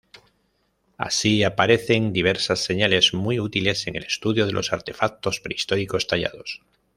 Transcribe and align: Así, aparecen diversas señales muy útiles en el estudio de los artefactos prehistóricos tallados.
Así, 0.97 1.43
aparecen 1.43 2.11
diversas 2.11 2.63
señales 2.63 3.13
muy 3.13 3.39
útiles 3.39 3.85
en 3.85 3.95
el 3.95 4.03
estudio 4.05 4.47
de 4.47 4.51
los 4.51 4.73
artefactos 4.73 5.39
prehistóricos 5.41 6.07
tallados. 6.07 6.63